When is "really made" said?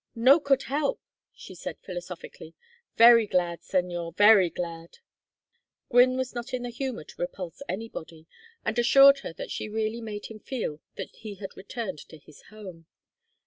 9.69-10.25